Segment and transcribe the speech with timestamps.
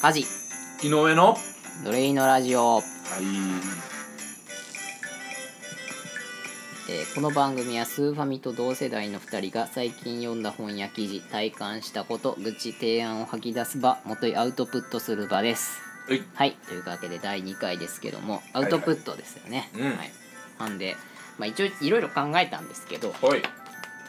[0.00, 0.26] カジ。
[0.82, 1.32] 井上の？
[1.32, 1.36] は
[1.84, 2.82] ドレイのラジオ、い。
[6.88, 15.80] えーこの番組はスーファミと同世代の2人が最近読んだ本や記事体感したこと愚痴提案を吐き出す場もといアウトプットする場です。
[16.06, 16.22] はい。
[16.34, 16.52] はい。
[16.68, 19.70] というわけで第2回ですけどもアウトプットですよね。
[19.72, 19.82] はい。
[19.82, 19.96] うん
[20.58, 20.96] なんで、
[21.38, 23.42] まあ、一応いろいろ考えたんですけどはい。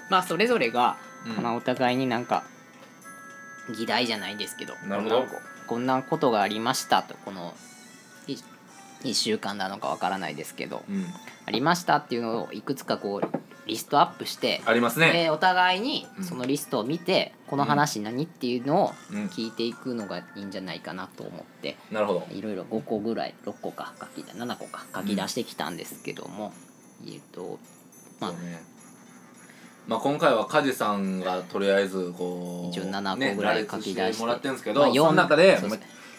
[0.09, 1.43] まあそれぞれが、うん。
[1.43, 2.43] まあ、お互いになんか
[3.76, 5.16] 議題じゃないですけどなるほど。
[5.21, 5.31] こんな
[5.67, 7.53] こんなことがありましたとこの
[9.03, 11.05] 1週間なのかわからないですけどうん。
[11.45, 15.12] ありましたっていうのをいくつかこうリストアップして、ありますね。
[15.12, 16.23] でお互いにうん。
[16.23, 19.26] そのリストを見て、この話何っていうのをうん。
[19.26, 22.27] 聞いていくのがいいんじゃないかなと思ってなるほど。
[22.31, 26.54] いろいろ5個ぐらい6個か書き出7個か書き出してきたんですけども、
[27.05, 27.59] えっと
[28.20, 28.62] まあね
[29.88, 34.22] まあ今回は梶さんがとりあえずこう一応7個ぐらいね書き出して。
[34.22, 35.57] もらってるんですけど、まあその中で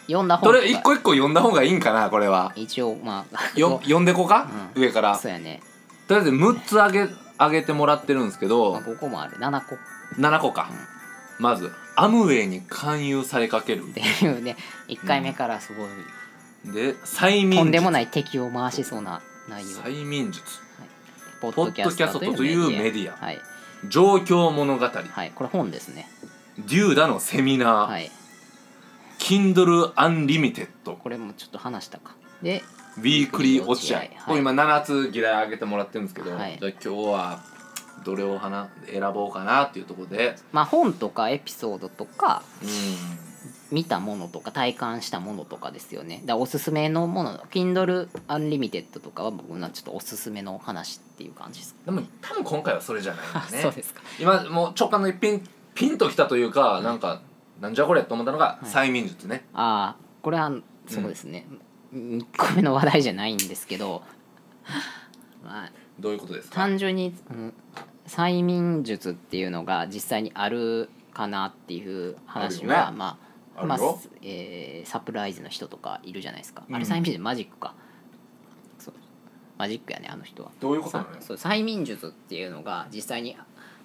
[0.07, 2.51] 読んだ本と一個一個読んだ方がいいんかなこれは。
[2.55, 3.59] 一応まあ。
[3.59, 4.81] よ読んでこうか、うん。
[4.81, 5.15] 上から。
[5.15, 5.61] そうやね、
[6.07, 9.37] とりあえず6つあげあげてもらってるんですけど、まあ、5個もある。
[9.37, 9.75] 7個。
[9.75, 9.77] っ
[10.17, 10.69] 7個か、
[11.37, 13.83] まずアムウェイに勧誘されかける。
[13.83, 14.57] ていうね。
[14.87, 17.57] 1回目からすごい、で催眠術。
[17.57, 19.77] とんでもない敵を回しそうな内容。
[19.81, 20.43] 催眠術。
[21.39, 23.15] ポポッドキャストというメディア。
[23.15, 23.39] はい、
[23.87, 24.87] 状況物語。
[24.87, 26.09] デはい、これ本ですね。
[26.77, 28.11] ューダのセミナー、はい。
[29.19, 32.15] Kindle Unlimited これもちょっと話したか。
[32.41, 32.63] で
[32.97, 34.17] ウィークリー落合、はい。
[34.25, 36.57] これ今7つ議題あげてもらってるんですけど、はい。
[36.59, 37.39] じゃあ今日は
[38.03, 40.35] どれを話選ぼうかなっていうところで。
[40.51, 43.28] まあ本とかエピソードとかうん
[43.71, 46.21] 見たものとか体感したものとかですよね。
[46.25, 51.75] だおすすめのもの Kindle Unlimited とかは僕のちょっとおすすめの話っていう感じです。
[51.85, 53.61] でも多分今回はそれじゃないんだあね。
[53.61, 54.01] そうですか。
[54.19, 57.21] 今もう直感のピンピンときたというか、なんか
[57.61, 58.89] なんじゃこれと思ったのがはい。
[58.89, 60.51] 催眠術ね、ああこれは
[60.87, 61.45] そうですね、
[61.93, 64.01] 1個目の話題じゃないんですけど。
[65.45, 66.55] ま あどういうことですか？
[66.55, 67.53] 単純に、うん
[68.07, 72.97] 催眠術っていうのが実際にあるかなっていう話は、ね。
[72.97, 73.17] まあ
[73.65, 73.79] まあ
[74.21, 76.75] えーサプライズの人とかいるじゃないですか、うん。
[76.75, 77.73] あれ催眠術マジックか。
[78.77, 78.93] そう。
[79.57, 80.51] マジックやねあの人は。
[80.59, 83.35] どういうことなのそう催眠術っていうのが実際に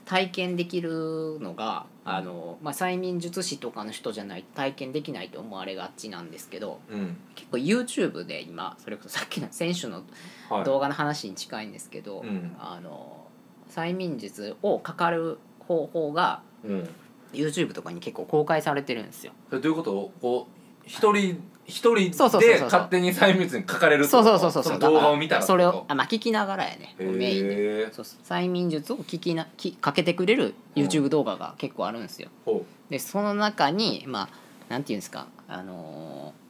[0.05, 7.17] 体験できるのがあの、まあ、催眠術師とかの人じゃないと体験できないと思われがちなんですけどうん。
[7.35, 10.03] 結構 YouTube で今それこそさっきの選手の
[10.51, 10.65] はい。
[10.65, 12.55] 動画の話に近いんですけど、うん。
[12.59, 13.27] あの
[13.71, 16.89] 催眠術をかかる方法がうん
[17.35, 19.33] YouTube とかに結構公開されてるんですよ。
[19.51, 20.11] どういうこと？
[20.21, 26.95] こう一人一人そうそうそうそうで勝手に催眠術に書かれるってそうそうそうそうの動画を見たらそれをあ、まあ、聞きながらやね。
[26.99, 27.17] へー。
[27.17, 27.93] メインで。
[27.93, 28.19] そうそう。
[28.23, 32.29] 催眠術を聞きなきかけてくれる YouTube 動画が結構あるんですよ。
[32.45, 34.29] ほでその中にまあ
[34.69, 35.29] なんていうんですか？
[35.49, 36.45] あのー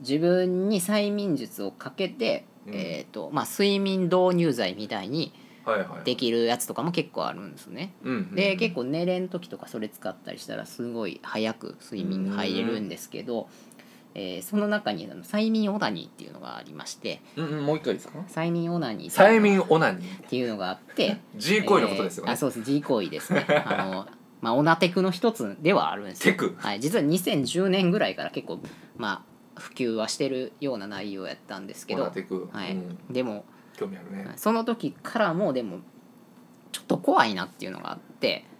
[0.00, 2.74] 自分に催眠術をかけて、うん。
[2.74, 5.32] えーとまあ、睡眠導入剤みたいに
[6.04, 7.92] できるやつとかも結構あるんですね。
[8.32, 13.48] で結構寝れん時とかそれ使ったりしたらすごい早く睡眠に入れるんですけど、
[14.14, 18.18] えーその中にあの催眠オナニーっていうのがありましてうんうんもう一回ですか？
[18.28, 20.16] 催眠オナニー催の眠オナニー。
[20.24, 22.62] っていうのがあって G 行為のことですよね、えーあそうです。
[22.62, 23.44] G 行為ですね。
[23.66, 24.06] あの
[24.40, 26.32] まあオナテクの一つではあるんですよ。
[26.32, 26.54] テク。
[26.58, 28.60] はい、実は2010年ぐらいから結構
[28.96, 29.24] ま
[29.56, 32.72] あ普及はしてるような内容やったんですけオどナテク、はい。
[32.72, 32.98] うん。
[33.10, 33.44] でも
[33.76, 35.78] 興味あるね、その時からもでも
[36.72, 38.56] ちょっと怖いなっていうのがあって、うん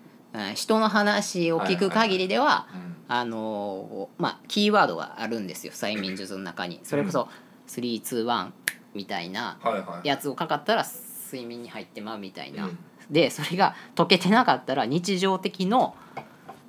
[0.55, 2.97] 人の話を聞く限りではうん。
[3.09, 6.81] あのーまあキーワードがあるんですよ催眠術の中に。
[6.83, 7.29] それこそ
[7.69, 8.51] 321
[8.95, 9.59] みたいな
[10.05, 10.85] やつをかかったら
[11.27, 12.79] 睡眠に入ってまうみたいな、うん。
[13.11, 15.95] でそれが解けてなかったら日常的の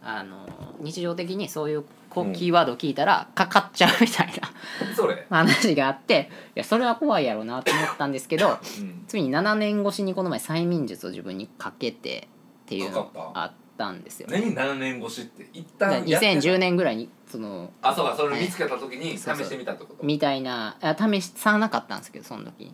[0.01, 0.47] あの
[0.79, 1.85] 日常的にそういう
[2.17, 8.51] こうキーワードを聞いたらかかっちゃうみたいなそれ、話があっていやそれは怖いやろうなと思ったんですけどう
[8.81, 12.27] ん、ついに7年越しにこの前催眠術を自分にかけて
[12.65, 14.27] っていうのがあったんですよ。
[14.31, 19.45] 何7年越しって一旦やってた2010年ぐらいにそのあそうかそれ見つけた時に試そうそう。
[19.45, 20.03] してみたってこと？
[20.03, 22.71] みたいなあ試さなかったんですけどその時。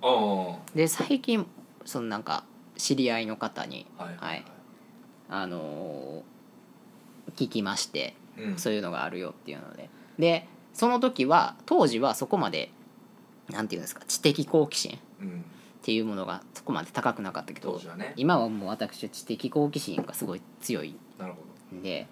[0.73, 1.45] で最近
[1.85, 2.45] そのなんか
[2.77, 4.15] 知り合いの方に、はい。
[4.17, 4.45] はい。
[5.29, 6.33] あのー
[7.35, 8.57] 聞きましてうん。
[8.57, 9.89] そういうのがあるよっていうので。
[10.19, 12.71] でその時は当時はそこまで
[13.50, 15.27] なんていうんですか知的好奇心うん。
[15.30, 18.13] っていうものがそこまで高くなかったけどはね。
[18.15, 21.39] 今はもう私は知的好奇心がすごい強いなるほ
[21.71, 21.77] ど。
[21.77, 22.07] んで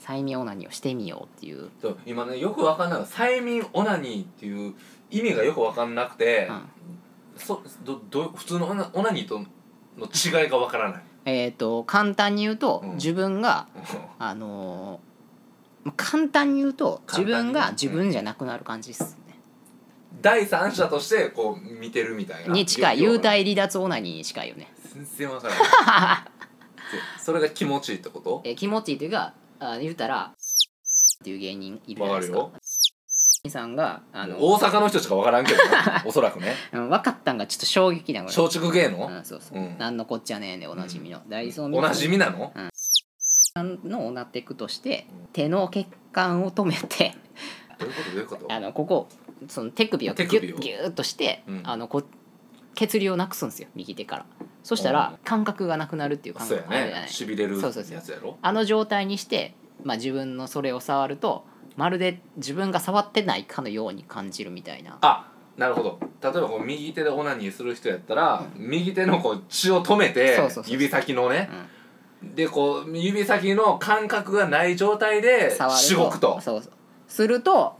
[0.00, 4.74] 催眠オナニーをしてみようっていう、そう今ねよくわかんない催眠オナニーっていう
[5.10, 6.48] 意味がよくわかんなくて、
[7.36, 9.40] そどど普通のオナオナニーと
[9.98, 11.02] の違いがわからない。
[11.24, 12.94] えー、と簡単に言うと、うん。
[12.94, 13.66] 自分が
[14.20, 15.07] あのーまあ
[15.96, 19.38] 簡単に言うと自分が自分じゃなくなる感じですね、
[20.20, 22.52] 第三者としてこう見てるみたいな。
[22.52, 22.98] に近い。
[22.98, 24.72] 幽体離脱オナニーに近いよね。
[24.94, 25.62] 全然わからない
[26.32, 26.38] で
[27.20, 28.40] それが気持ちいいってこと？
[28.44, 32.38] えー気持ちいいというかあ言うたらっていう芸人いるじゃないですか。
[32.38, 32.58] わか
[33.48, 36.02] さんがあの大阪の人しかわからんけどな。
[36.06, 36.54] おそらくね。
[36.72, 39.06] うん分かったんがちょっと衝撃なこれ松竹芸能？
[39.06, 39.78] うん、そうそう、うん。
[39.78, 42.52] なんのこっちゃねえでおなじみの、ダイソーおなじみなの？
[42.54, 42.70] さん
[43.56, 47.14] のオナテクとして手の血管を止めて
[47.78, 48.10] どういうこと？
[48.10, 48.46] どういうこと？
[48.52, 49.08] あのここ
[49.48, 51.60] その手首をギュッギューッとして、うん。
[51.64, 52.02] あのこ
[52.74, 54.26] 血流をなくすんですよ右手から。
[54.62, 57.02] そしたら感覚がなくなるっていう感覚があるじゃない？
[57.02, 57.94] ねしびれるそうそうそう。
[57.94, 58.36] やつやろ？
[58.42, 59.54] あの状態にして、
[59.84, 61.44] まあ、自分のそれを触ると
[61.76, 64.98] まるで自分が触ってないかのように感じるみたいな。
[65.00, 65.98] あなるほど。
[66.22, 71.48] 例えばこう右手でオナニーする人やったら、右手のこう血を止めて指先のね、
[72.22, 76.40] でこう指先の感覚がない状態で触るとしごくと。
[76.40, 76.72] そうそう。
[77.06, 77.76] すると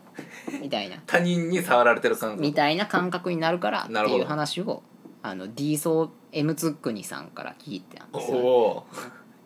[0.60, 0.96] みたいな。
[1.06, 2.42] 他人に触られてる感覚。
[2.42, 4.22] みたいな感覚になるからってなるほど。
[4.22, 4.82] いう話を
[5.22, 8.38] あの D ソー M ツックニさんから聞いてたんおですよ。
[8.38, 8.86] お。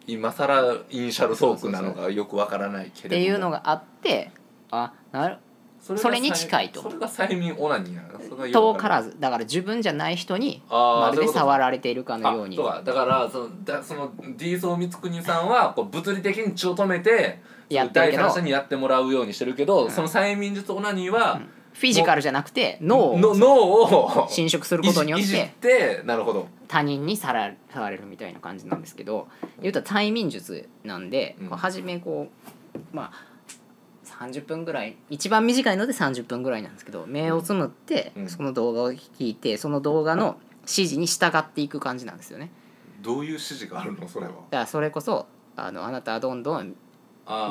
[0.06, 3.23] 今更イニシャルトークなのかよくわからないけれども。
[3.23, 4.31] っていうのがあって
[4.71, 5.38] あなる
[5.82, 6.81] そがそれに近いと。
[6.81, 8.49] それが催眠オナニーなの？
[8.49, 9.17] 遠わからず。
[9.19, 12.56] だから自分じゃない人にまるで触られているかのように。
[12.56, 18.23] だからそのだその D ソー光国さんはこう物理的に血を止めてやってるけど。
[18.23, 21.43] 第三者にやってもらうようにしてるけど、その催眠術オナニーは、
[21.73, 26.46] フィジカルじゃなくて脳をの脳を侵食することによっててなるほど。
[26.69, 29.26] 他人にさら触れるみたいな感じなんですけど
[29.61, 31.49] 言うたら催眠術なんで、うん。
[31.49, 32.28] こう初めこ
[32.75, 33.31] うまあ
[34.31, 38.29] 30分ぐらい一番短いので30分ぐらいなんですけど目をつむって、うん。
[38.29, 42.51] その動画を聞いてその動画の指示に従っていく感じなんですよね。
[43.01, 44.09] どういう指示があるの？
[44.09, 44.33] それは。
[44.33, 45.27] だからそれこそ
[45.57, 46.75] あのあなたはどんどん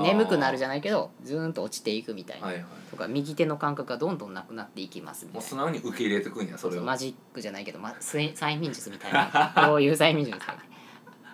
[0.03, 2.65] 眠くなるじゃないけどずーんと落ちていくみたいな、はいはい。
[2.89, 5.41] とか右手の感覚がどんどんなくなっていきますみたいな。
[5.41, 9.53] もう素直に受け入れてくんやそれをマジックじゃないけど、ま、す催眠術みたいな。
[9.67, 10.63] こういう催眠術みたいな。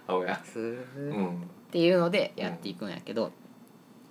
[0.08, 0.40] 青や。
[0.56, 1.42] うん。
[1.68, 3.32] っていうのでやっていくんやけど、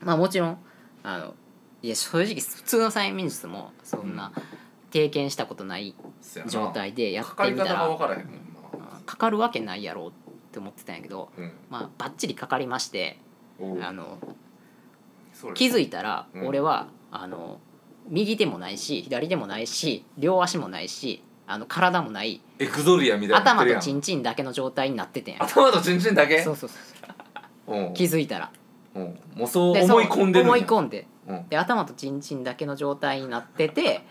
[0.01, 0.59] まあもちろん
[1.09, 1.35] あの
[1.83, 4.33] いや正直普通の催眠術もそんな
[4.91, 5.95] 経験したことない
[6.49, 8.37] 状態でやってみたらからへんもん
[8.81, 9.01] な。
[9.07, 10.13] かかるわけないやろうっ
[10.51, 11.53] て思ってたんやけど、うん。
[11.71, 13.19] まあバッチリかかりまして
[13.81, 14.19] あの
[15.55, 16.47] 気づいたらうん。
[16.49, 17.61] 俺は、あの
[18.09, 25.45] 右手もないし左手もないし両足もないしあの体もないエクゾリアみたいにな頭とチンチンだけの状態になっててんや。
[25.45, 26.43] 頭とチンチンだけ？
[26.43, 27.91] そうそうそうう。
[27.91, 28.51] ん気づいたら
[28.97, 29.19] うん。
[29.39, 30.55] もうそうで思い込んでるんや。
[30.55, 31.07] そう思い込んで。
[31.29, 31.49] うん。
[31.49, 34.03] で頭とチンチンだけの状態になってて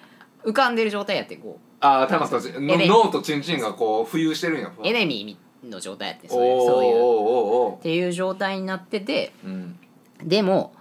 [0.44, 4.68] 浮かんでる状態やってこああ頭とチンエレ脳とチンチンがこう浮遊してるんや。
[4.68, 6.96] うエネミーの状態やっておそういうそういう。
[6.96, 9.80] っおおおていう状態になっててうん。
[10.24, 10.74] でも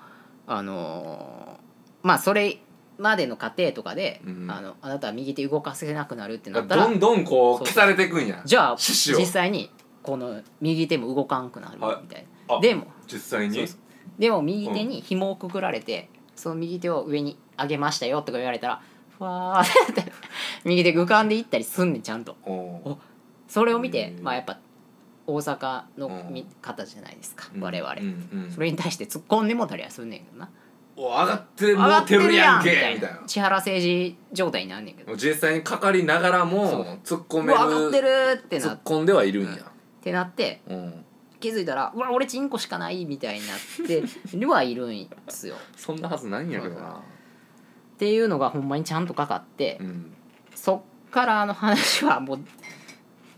[0.47, 2.59] あのーまあそれ
[2.99, 4.50] までの過程とかで、うん。
[4.50, 8.43] あのあなたは右手動かせなくなるってなどったらんどんこうそう消されていくんや。
[8.45, 9.19] じゃあ獅子を。
[9.19, 9.71] 実際に
[10.03, 12.27] この右手も動かんくなるはいみたい。
[12.49, 13.57] あなでも実際に？
[13.57, 13.79] そうそう
[14.19, 18.82] でも右手に紐をくくられて、その右手を上に上げましたよとか言われたら
[19.19, 20.12] ふわーって
[20.64, 22.37] 右手が浮かんでいったりすんねんちゃんと。
[23.49, 24.58] それを見てまあやっぱ
[25.26, 26.34] 大阪のうん。
[26.34, 27.61] 見方じゃないですか、うん。
[27.61, 30.49] 我々、うんうんそれに対して突っ込んでもたりはすんねんけどな。
[30.97, 33.21] お上がって上がもうてるやんけみたいな。
[33.21, 33.23] な。
[33.26, 35.16] 千原政治状態になんねんけど。
[35.16, 39.52] 実際にかかりながらも突っ込めうわ上がってるるってなっ突っ込んではいるんや。
[39.54, 39.56] っ
[40.02, 41.04] てなってうん
[41.45, 44.03] 気づいたらうわ俺チンコしかないみたいになって
[44.35, 45.57] るはいるんですよ。
[45.77, 46.93] そんなはずないんやけどな。
[46.93, 50.15] っていうのがほんまにちゃんとかかって、うん。
[50.55, 52.39] そっからの話はもう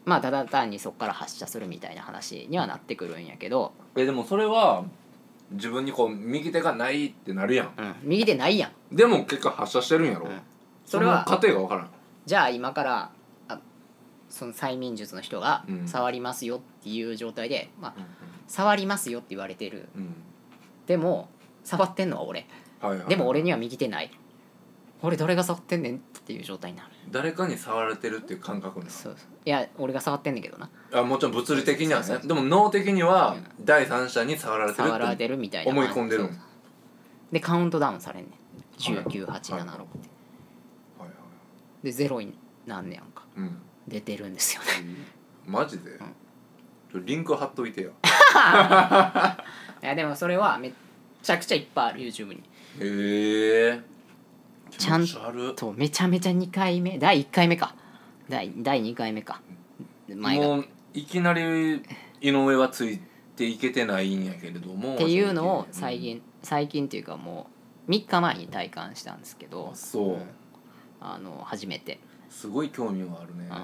[0.04, 4.84] まあただ単にそっから発射するみたいな話にはなってくるんやけど、えでもそれは
[5.50, 7.72] 自分にこう右手がないってなるやん。
[7.76, 8.96] うん、右手ないやん。
[8.96, 10.40] でも結果発射してるんやろ、うん。
[10.84, 11.90] それはその過程が分からん。
[12.24, 13.10] じゃあ今からあ
[14.28, 15.88] その催眠術の人がうん。
[15.88, 17.94] 触りますよっていう状態で、まあ、
[18.46, 19.88] 触りますよって言われてる。
[19.96, 20.14] うん。
[20.86, 21.28] でも
[21.64, 22.46] 触ってんのは俺。
[22.80, 24.10] はいはいでも俺には右手ない。
[25.02, 26.90] 俺誰が触ってんねんっていう状態になる。
[27.10, 29.28] 誰かに触られてるっていう感覚なのそうそう。
[29.44, 30.70] いや俺が触ってんねんけどな。
[30.92, 36.26] あもちろん物理的にはそうそうねでも脳的には第三者に触られてる触られっててるみたいな思い込んでるん。
[36.26, 36.44] そうそう。
[37.32, 38.32] でカウントダウンされんねん。
[38.32, 39.04] はい。
[39.04, 39.18] 19876って。
[39.20, 39.84] はいは
[41.06, 41.10] い。
[41.82, 43.24] でゼロになんねやんか。
[43.36, 44.66] うん出てるんですよね。
[45.46, 45.90] マジで、
[46.92, 47.92] ちょリンク貼っといてよ。
[49.82, 50.72] いやでもそれはめっ
[51.22, 52.42] ちゃくちゃいっぱいある YouTube に。
[52.80, 53.80] へえ。
[54.70, 55.06] ちゃん
[55.54, 57.74] とめちゃめちゃ2回目第1回目か。
[58.28, 59.40] 第第2回目か。
[60.08, 60.46] 前が。
[60.46, 61.82] もういきなり
[62.20, 63.00] 井上はつい
[63.36, 64.94] ていけてないんやけれども。
[64.94, 67.48] っていうのを最近最近っていうかも
[67.86, 69.70] う3日前に体感したんですけど。
[69.72, 70.22] あそう、ん。
[71.00, 73.48] あの初めてすごい興味があるね。
[73.50, 73.56] うん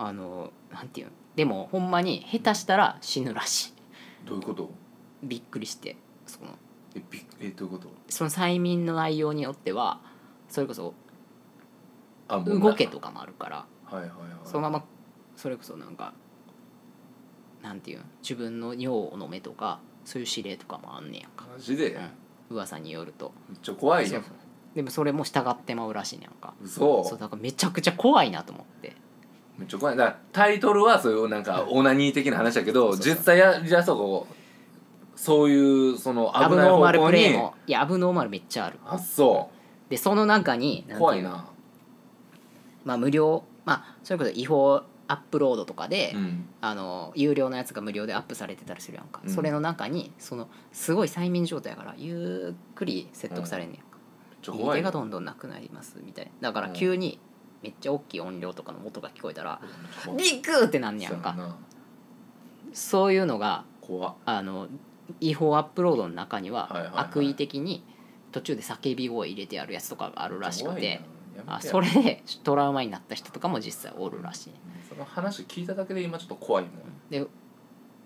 [0.00, 1.12] あのなんていうの？
[1.34, 3.72] でもほんまに下手したら死ぬらしい。
[4.24, 4.70] どういうこと？
[5.24, 6.56] びっくりしてその。
[6.94, 7.88] えびえどういうこと？
[8.08, 10.00] その催眠の内容によっては
[10.48, 10.94] それこそ
[12.28, 13.66] あもうな動けとかもあるから。
[13.86, 14.18] はいはいはい。
[14.44, 14.84] そのまま
[15.34, 16.14] それこそなんか
[17.60, 18.04] なんていうの？
[18.22, 21.90] 自分の尿を飲めとかそういう指令とかもあんねやんか、マジで、
[22.50, 23.32] うん、噂によると。
[23.48, 24.32] めっちゃ怖いやそうんそう
[24.78, 26.54] でもそれも従ってまうらしいねやんか。
[26.62, 28.94] 嘘そうだからめちゃくちゃ怖いなと思って。
[29.58, 29.96] めっちゃ怖い。
[29.96, 33.14] だからタイトルはそういうなんかオナニー的な話だけどそうそうそう。
[33.16, 34.28] 実際やじゃあそこ
[35.16, 38.78] そういうそのアブ危ないノーマルプレイもいやアブノーマルめっちゃある。
[38.86, 39.50] あそ
[39.88, 41.48] でその中に怖いな。
[42.84, 46.44] まあ無料まあそれこそ違法アップロードとかで、うん。
[46.60, 49.30] あの有料のやつが無料でアップされてたりするやんか、うん。
[49.30, 53.78] それの中にそのすごい催眠状態やからゆっくり説得されんねん。
[53.78, 53.87] か、めっちゃ怖い
[54.52, 56.48] 右手がどんどんなくなりますみたいな。
[56.48, 57.18] だから急に
[57.62, 59.60] めっちゃ大きい音量とかの音が聞こえたら
[60.08, 60.16] うん。
[60.16, 61.56] ビッグってなんねやんか。
[62.72, 63.64] そういうのが
[64.26, 64.68] あの
[65.20, 67.82] 違法アップロードの中には悪意的に
[68.30, 71.00] 途中で叫び声入れてあるやつとかがあるらしくて
[71.46, 74.52] あやそれでトラウマになった人とかも実際おるらしい
[74.86, 76.72] その話聞いただけで今ちょっと怖いもん。
[77.08, 77.26] で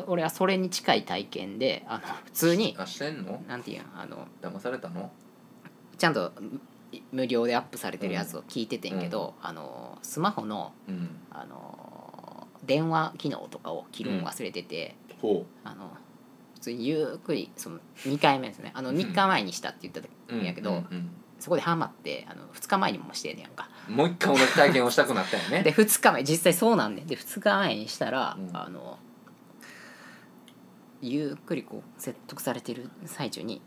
[0.07, 3.43] 俺はそれに近い体験であの普通にあしてんの？
[3.49, 5.11] なんていうんあの騙されたの？
[6.03, 6.33] ちゃんと
[7.13, 11.17] 無料でアップされてるやつを聞いててんけど、あのスマホのうん。
[11.31, 15.91] あの電話機能とかを切るの忘れてて、ほあの
[16.55, 18.73] 普通にゆっくりその2回目ですね。
[18.75, 20.01] あの3日前にしたって言った
[20.35, 20.83] うんやけど、
[21.39, 23.71] そこでハマってあの2日前にもしてんねやんか。
[23.89, 25.63] もう一回同じ体験をしたくなったよね。
[25.65, 27.07] で2日前実際そうなんねん。
[27.07, 28.57] で2日前にしたら、うん。
[28.57, 28.99] あの
[31.01, 33.63] ゆっくりこう説得されてる最中に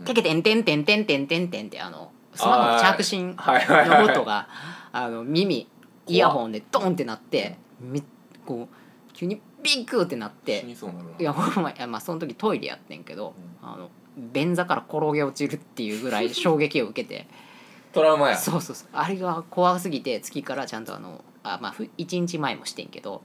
[0.00, 4.48] うん「てけてんてんてんてんてんてんてん」ってあのスマホの着信の音が
[4.92, 5.68] あの耳
[6.06, 8.02] イヤホンでドンってなってめ
[8.44, 10.66] こう急にビッグってなっ死て
[11.18, 17.26] いやほんまいやまあその時トイレやってんけど、あの便座から転げ落ちるっていうぐらい 衝撃を受けて。
[17.92, 18.36] トラウマや。
[18.36, 18.88] そうそうそう。
[18.92, 23.22] あれが怖すぎて月からちゃんとあのあまあふ1日前もしてんけど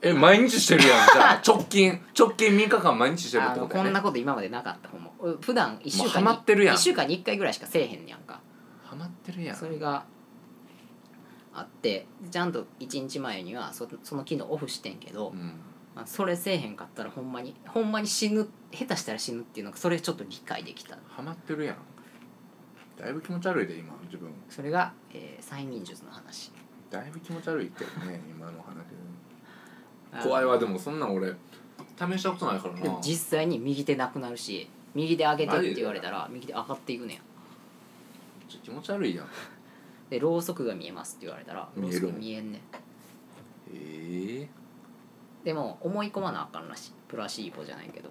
[0.00, 1.08] え毎日してるやん。
[1.08, 2.00] じゃあ 直近。
[2.16, 4.88] 直近3日間毎日してるってことこんなこと今までなかった。
[4.88, 5.10] ほんま。
[5.20, 6.76] う普段1週間もうハマってるやん。
[6.76, 8.40] 1週間に1回ぐらいしかせえへんねやんか。
[8.84, 9.56] ハマってるやん。
[9.56, 10.04] それが
[11.52, 15.60] あってちゃんと1日前にはそその機能オフしてんけど、うん。
[15.96, 20.96] まあ、それせえへんかったらほんまにほんまに死ぬ下手したら死ぬっていうのがそれちょっと理解できた。
[21.08, 21.76] ハマってるやん。
[22.96, 24.30] だいぶ気持ち悪いで今自分。
[24.48, 26.52] それが、えー催眠術の話。
[26.90, 28.68] だいぶ気持ち悪いけどね今の話。
[28.68, 28.84] あの
[30.22, 31.32] 怖いわでもそんなん俺
[31.98, 32.98] 試したことないからな。
[33.02, 37.18] 実際に右手なくなるし右手上げてって言われたら右手上がっていくねん
[38.62, 39.26] 気持ち悪いやん。
[40.10, 42.60] でろうそくが見えますって言われたら見えるろうそく見えんねん。
[43.74, 44.48] ええ
[45.44, 46.92] でも思い込まなあかんらしい。
[47.08, 48.10] プラシーボじゃないけど。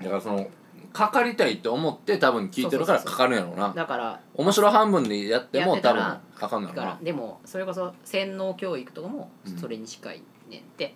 [0.00, 0.48] だからその
[0.92, 3.72] かかりたいって思って多分聞いてるからかかるんやろうな。
[3.74, 6.68] だから面白半分でやってやも多分かかんな。
[6.68, 10.94] だからでもそれこそ洗脳教育とかもうんそれに近いねんって、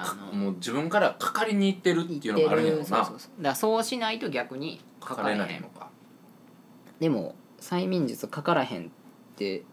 [0.00, 3.30] あのもう自分からかかりに行ってるって言いうのがあるんやろうなそうそうそう。
[3.38, 5.90] だからそうしないと逆にかかれかかれへんないのか。
[7.00, 8.88] でも催眠術かからへんっ
[9.36, 9.64] て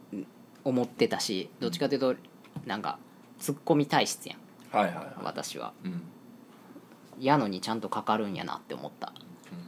[0.63, 2.15] 思ってたしどっちかというと
[2.65, 2.97] なんか
[3.39, 4.39] ツッコミ体質やん。
[4.75, 5.07] はいはいはい。
[5.23, 5.73] 私は。
[5.83, 6.01] うん。
[7.19, 9.13] やのにちゃんとかかるんやなって思った、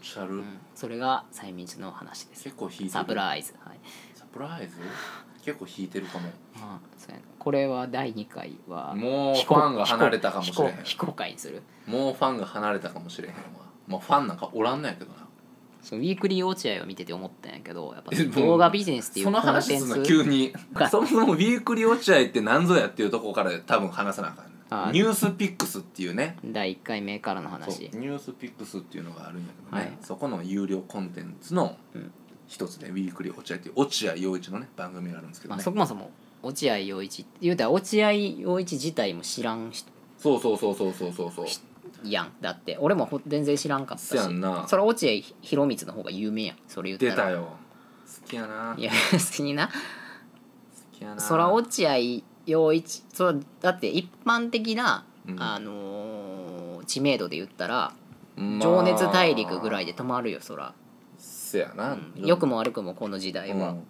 [0.04, 0.44] 気持ち悪い、うん、
[0.76, 2.44] それが催眠術の話です。
[2.44, 2.90] 結構引いてる。
[2.90, 3.54] サプライズ。
[3.64, 3.80] はい。
[4.16, 4.77] サプライズ？
[5.43, 6.29] 結構引いてるかも。
[6.55, 10.79] まあそうやなこれは第2回はもうファンが離れたかもしれへん。
[10.84, 11.62] 非公開にする？
[11.86, 13.41] もうファンが離れたかもしれへんわ。
[13.88, 15.25] もうファンなんかおらんのやけどな。
[15.81, 20.53] そのウィークリー落合を見てて思ったんやけどやっぱ動画ビジネスっていうそのコンテン話すんのツ急に。
[20.91, 26.36] そもそもウィークリー落合って何ぞやっていうところから多分話さなあかんあ NewsPicks っていうね。
[26.43, 27.84] 第1回目からの話。
[27.93, 29.98] ニュースピックスっていうのがあるんやけどね、はい。
[30.01, 32.12] そこの有料コンテンツのうん
[32.48, 36.10] 一つで、ウィークリー落合っていう落合陽一のね番組があるんですけどまあ、ね、そもそも
[36.44, 39.92] 落合陽一って言うたら落合陽一自体も知らん人。
[40.18, 41.46] そうそうそうそうそうそうそう。
[42.04, 42.32] やん。
[42.42, 44.08] だって俺もほ全然知らんかったし。
[44.08, 44.68] そやんな。
[44.68, 45.12] それ落合
[45.42, 46.58] 博満の方が有名やん。
[46.68, 47.27] それ言ったら。
[47.30, 47.42] 出たよ。
[47.42, 48.75] 好きやな。
[48.77, 49.68] いや別にな。
[49.68, 49.74] 好
[50.98, 51.22] きやな。
[51.22, 51.98] そら落合
[52.46, 55.42] 陽一そらだって一般的な、うん。
[55.42, 57.94] あのー知名度で言ったら
[58.38, 58.62] まあ。
[58.62, 60.74] 情熱大陸ぐらいで止まるよそら、
[61.48, 62.25] せやな、うん。
[62.25, 63.84] 良くも悪くもこの時代は、うん。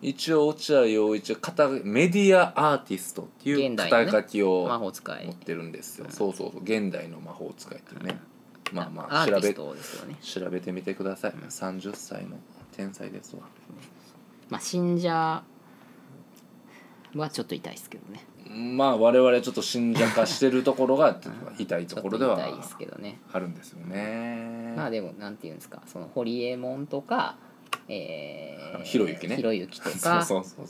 [0.00, 5.26] 一応落合陽一は肩メディアアーティストっていう現代のね肩書きを魔法使い。
[5.26, 6.12] 持ってるんですよ、うん。
[6.12, 8.20] そうそうそう現代の魔法使いっていうね、
[8.72, 10.16] まあまアーティスあ調べトですよね。
[10.22, 12.36] 調べてみてください、30歳の
[12.76, 13.42] 天才ですわ。
[14.50, 15.42] まあ信者
[17.14, 21.20] はちょっと痛いですけどねまあ我々ちょっと信者化してるところが
[21.58, 23.20] 痛いとことろでは痛いですけどね。
[23.32, 24.74] あるんですよね。
[24.76, 25.82] まあでもなんていうんですか。
[25.86, 27.36] その堀江門とか
[27.88, 29.36] えー、ひろゆきね。
[29.36, 30.20] ひろゆきとか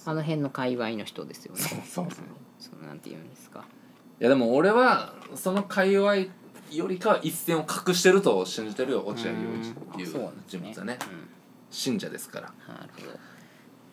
[0.06, 1.60] あの辺の界隈の人ですよね。
[1.60, 2.24] そうそうそう。
[2.58, 3.64] そのなんていうんですか。
[4.20, 6.16] いやでも俺はその界隈
[6.70, 10.98] よりかは一線を隠してると信じてるよ落合陽一っていう人物はね。
[11.10, 11.28] うん。
[11.70, 12.52] 信者ですから。
[12.68, 13.18] なるほど。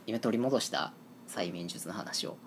[0.08, 0.94] 今取り戻した
[1.28, 2.38] 催眠術の話を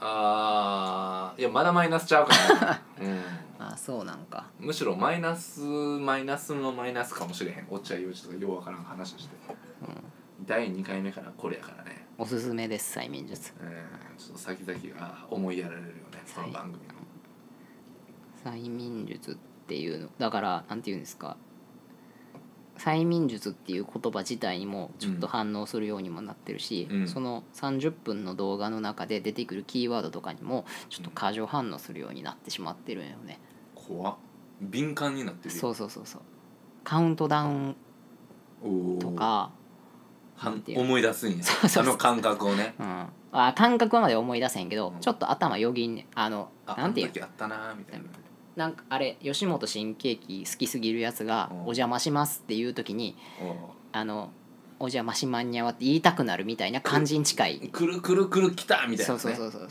[0.00, 3.22] あーいやまだマイナスちゃうかな、 うん、
[3.58, 4.46] あそうなんか。
[4.58, 7.66] むしろマイナスマイナスのマイナスかもしれへん。
[7.68, 9.36] 落合陽一とかようわからん話して、
[10.46, 13.52] 第2回目からこれやからね、おすすめです催眠術。
[13.60, 13.68] うん、
[14.16, 16.94] ちょっと先々が思いやられるよねその番組の。
[18.44, 19.34] 催眠術っ
[19.66, 21.36] ていうのだからなんていうんですか
[22.78, 27.08] 催眠術っていう言葉自体にもちょっと反応するようにもなってるし、うん。
[27.08, 33.40] その30分の動画の中で出てくるキーワードとかにもちょっと過剰反応するようになってしまってるんよね、
[33.74, 34.14] 怖っ。
[34.60, 35.60] 敏感になってるよ。
[35.60, 36.22] そうそうそうそう。
[36.84, 37.76] カウントダウン
[38.98, 39.50] とか、
[40.76, 41.44] 思い出すんや。
[41.44, 42.74] その感覚をね。
[42.78, 45.00] うん、あ感覚はまで思い出せんけど、うん。
[45.00, 46.06] ちょっと頭よぎんねん。
[46.14, 48.04] あのあなんていうあったなーみたいな
[48.58, 53.54] なんかあれ吉本新喜劇好きすぎるやつがうん「お邪魔します」っていう時にお
[53.92, 54.32] あの
[54.80, 57.60] 「お邪魔しまんにゃわ」って言いたくなるみたいな感じに近い。
[57.60, 59.70] ーくるくるくる来たみたいな、ね、そうそうそうそうそう。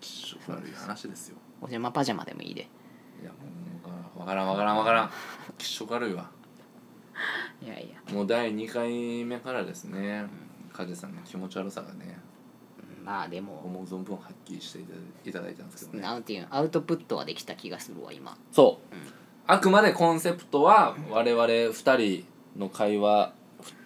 [0.00, 1.36] 気色悪い話ですよ。
[1.60, 2.62] お邪魔パジャマでもいいで。
[3.22, 3.36] いやも
[4.16, 5.10] うわからんわからんわからん。
[5.56, 6.28] 気色悪いわ。
[7.62, 8.12] いやいや。
[8.12, 10.26] もう第2回目からですね
[10.72, 12.18] 梶さんの気持ち悪さがね
[13.06, 13.62] まあでも。
[13.64, 14.80] 思う存分はっきりして
[15.24, 16.06] いただいたんですけどね。
[16.06, 18.36] なんていうのアウトプットはできた気がするわ今。
[18.50, 19.02] そう、うん。
[19.46, 22.26] あくまでコンセプトは我々2人
[22.58, 23.32] の会話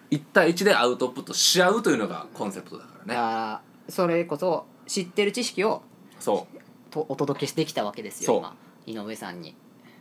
[0.09, 3.15] 1対1でアウトプットし合うというのがコンセプトだからね。
[3.15, 5.83] あーそれこそ知ってる知識を
[6.19, 6.57] そう。
[6.91, 8.35] とお届けしてきたわけですそう。
[8.37, 8.53] よ
[8.87, 9.03] 今。
[9.03, 9.55] 井上さんに。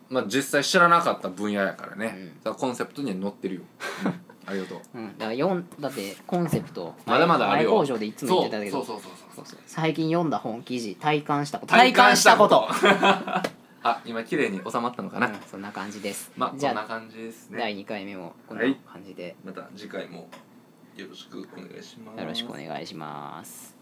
[0.09, 2.27] まあ実際知らなかった分野やからね、うん。
[2.29, 3.61] だからコンセプトには載ってるよ、
[4.05, 4.81] う んありがとう。
[4.95, 7.71] うん、だから4だってコンセプトまだまだあるよ。
[7.71, 8.97] 前工場でいつも言ってたけどそう。
[8.97, 9.13] そうそう。
[9.37, 11.73] そうそうそう最近読んだ本記事体感したこと。
[11.73, 12.69] 体感したこと。
[13.83, 17.59] あ今綺麗に収まったのかな、うん、そんな感じです、まあじゃあこんな感じですね。
[17.59, 18.77] 第2回目もこんなはい。
[18.87, 19.37] 感じで。
[19.45, 20.29] また次回も
[20.97, 22.21] よろしくお願いします。
[22.21, 23.80] よろしくお願いします